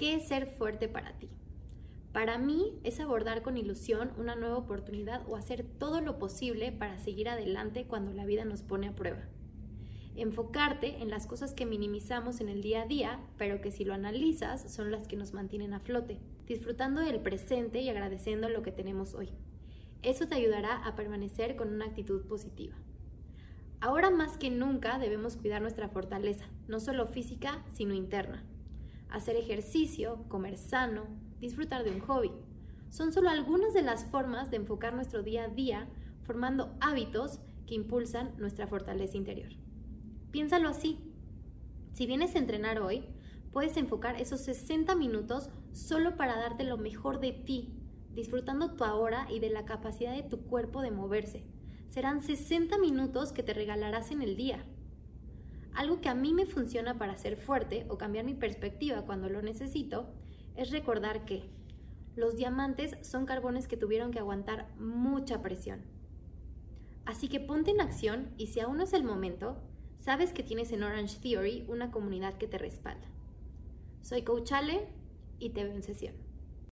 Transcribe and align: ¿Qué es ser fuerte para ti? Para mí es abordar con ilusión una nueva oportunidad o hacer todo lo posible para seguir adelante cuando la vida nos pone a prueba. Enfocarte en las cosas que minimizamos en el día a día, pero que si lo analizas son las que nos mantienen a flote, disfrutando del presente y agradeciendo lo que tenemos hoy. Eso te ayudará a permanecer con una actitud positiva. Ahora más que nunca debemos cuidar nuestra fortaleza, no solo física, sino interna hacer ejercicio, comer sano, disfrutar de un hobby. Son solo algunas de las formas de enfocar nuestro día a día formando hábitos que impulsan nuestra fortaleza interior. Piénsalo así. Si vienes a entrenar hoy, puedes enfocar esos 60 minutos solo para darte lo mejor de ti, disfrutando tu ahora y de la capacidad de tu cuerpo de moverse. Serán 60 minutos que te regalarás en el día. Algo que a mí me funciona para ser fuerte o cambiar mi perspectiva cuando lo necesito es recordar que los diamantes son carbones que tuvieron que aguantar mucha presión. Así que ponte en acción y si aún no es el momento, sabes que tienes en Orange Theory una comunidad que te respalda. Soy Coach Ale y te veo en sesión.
¿Qué 0.00 0.14
es 0.14 0.28
ser 0.28 0.46
fuerte 0.46 0.88
para 0.88 1.12
ti? 1.18 1.28
Para 2.14 2.38
mí 2.38 2.80
es 2.84 3.00
abordar 3.00 3.42
con 3.42 3.58
ilusión 3.58 4.12
una 4.16 4.34
nueva 4.34 4.56
oportunidad 4.56 5.28
o 5.28 5.36
hacer 5.36 5.62
todo 5.62 6.00
lo 6.00 6.18
posible 6.18 6.72
para 6.72 6.98
seguir 6.98 7.28
adelante 7.28 7.84
cuando 7.84 8.14
la 8.14 8.24
vida 8.24 8.46
nos 8.46 8.62
pone 8.62 8.88
a 8.88 8.94
prueba. 8.94 9.28
Enfocarte 10.16 11.02
en 11.02 11.10
las 11.10 11.26
cosas 11.26 11.52
que 11.52 11.66
minimizamos 11.66 12.40
en 12.40 12.48
el 12.48 12.62
día 12.62 12.80
a 12.80 12.86
día, 12.86 13.20
pero 13.36 13.60
que 13.60 13.70
si 13.70 13.84
lo 13.84 13.92
analizas 13.92 14.72
son 14.72 14.90
las 14.90 15.06
que 15.06 15.16
nos 15.16 15.34
mantienen 15.34 15.74
a 15.74 15.80
flote, 15.80 16.18
disfrutando 16.46 17.02
del 17.02 17.20
presente 17.20 17.82
y 17.82 17.90
agradeciendo 17.90 18.48
lo 18.48 18.62
que 18.62 18.72
tenemos 18.72 19.12
hoy. 19.12 19.28
Eso 20.00 20.26
te 20.26 20.34
ayudará 20.34 20.82
a 20.82 20.96
permanecer 20.96 21.56
con 21.56 21.74
una 21.74 21.84
actitud 21.84 22.26
positiva. 22.26 22.74
Ahora 23.80 24.08
más 24.08 24.38
que 24.38 24.48
nunca 24.48 24.98
debemos 24.98 25.36
cuidar 25.36 25.60
nuestra 25.60 25.90
fortaleza, 25.90 26.46
no 26.68 26.80
solo 26.80 27.06
física, 27.06 27.62
sino 27.70 27.92
interna 27.92 28.46
hacer 29.12 29.36
ejercicio, 29.36 30.24
comer 30.28 30.56
sano, 30.56 31.06
disfrutar 31.40 31.84
de 31.84 31.90
un 31.90 32.00
hobby. 32.00 32.32
Son 32.90 33.12
solo 33.12 33.30
algunas 33.30 33.72
de 33.72 33.82
las 33.82 34.04
formas 34.04 34.50
de 34.50 34.56
enfocar 34.56 34.94
nuestro 34.94 35.22
día 35.22 35.44
a 35.44 35.48
día 35.48 35.88
formando 36.22 36.76
hábitos 36.80 37.40
que 37.66 37.74
impulsan 37.74 38.34
nuestra 38.38 38.66
fortaleza 38.66 39.16
interior. 39.16 39.50
Piénsalo 40.30 40.68
así. 40.68 40.98
Si 41.92 42.06
vienes 42.06 42.34
a 42.34 42.38
entrenar 42.38 42.80
hoy, 42.80 43.04
puedes 43.52 43.76
enfocar 43.76 44.20
esos 44.20 44.40
60 44.40 44.94
minutos 44.94 45.50
solo 45.72 46.16
para 46.16 46.36
darte 46.36 46.64
lo 46.64 46.76
mejor 46.76 47.20
de 47.20 47.32
ti, 47.32 47.74
disfrutando 48.14 48.74
tu 48.74 48.84
ahora 48.84 49.26
y 49.30 49.40
de 49.40 49.50
la 49.50 49.64
capacidad 49.64 50.14
de 50.14 50.22
tu 50.22 50.42
cuerpo 50.42 50.82
de 50.82 50.90
moverse. 50.90 51.44
Serán 51.88 52.20
60 52.20 52.78
minutos 52.78 53.32
que 53.32 53.42
te 53.42 53.54
regalarás 53.54 54.10
en 54.12 54.22
el 54.22 54.36
día. 54.36 54.64
Algo 55.74 56.00
que 56.00 56.08
a 56.08 56.14
mí 56.14 56.34
me 56.34 56.46
funciona 56.46 56.98
para 56.98 57.16
ser 57.16 57.36
fuerte 57.36 57.86
o 57.88 57.98
cambiar 57.98 58.24
mi 58.24 58.34
perspectiva 58.34 59.02
cuando 59.02 59.28
lo 59.28 59.42
necesito 59.42 60.08
es 60.56 60.70
recordar 60.70 61.24
que 61.24 61.48
los 62.16 62.36
diamantes 62.36 62.96
son 63.02 63.24
carbones 63.24 63.68
que 63.68 63.76
tuvieron 63.76 64.10
que 64.10 64.18
aguantar 64.18 64.68
mucha 64.78 65.40
presión. 65.42 65.82
Así 67.06 67.28
que 67.28 67.40
ponte 67.40 67.70
en 67.70 67.80
acción 67.80 68.34
y 68.36 68.48
si 68.48 68.60
aún 68.60 68.76
no 68.76 68.84
es 68.84 68.92
el 68.92 69.04
momento, 69.04 69.56
sabes 69.98 70.32
que 70.32 70.42
tienes 70.42 70.72
en 70.72 70.82
Orange 70.82 71.18
Theory 71.20 71.64
una 71.68 71.90
comunidad 71.90 72.34
que 72.34 72.46
te 72.46 72.58
respalda. 72.58 73.06
Soy 74.02 74.22
Coach 74.22 74.52
Ale 74.52 74.88
y 75.38 75.50
te 75.50 75.64
veo 75.64 75.74
en 75.74 75.82
sesión. 75.82 76.29